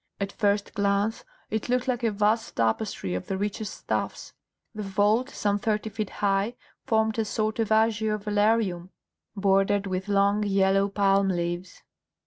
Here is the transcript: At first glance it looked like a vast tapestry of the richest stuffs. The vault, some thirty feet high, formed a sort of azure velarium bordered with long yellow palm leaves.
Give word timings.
At 0.19 0.31
first 0.31 0.73
glance 0.73 1.23
it 1.51 1.69
looked 1.69 1.87
like 1.87 2.01
a 2.01 2.09
vast 2.09 2.55
tapestry 2.55 3.13
of 3.13 3.27
the 3.27 3.37
richest 3.37 3.75
stuffs. 3.75 4.33
The 4.73 4.81
vault, 4.81 5.29
some 5.29 5.59
thirty 5.59 5.91
feet 5.91 6.09
high, 6.25 6.55
formed 6.87 7.19
a 7.19 7.23
sort 7.25 7.59
of 7.59 7.71
azure 7.71 8.17
velarium 8.17 8.89
bordered 9.35 9.85
with 9.85 10.07
long 10.07 10.41
yellow 10.41 10.89
palm 10.89 11.27
leaves. 11.27 11.83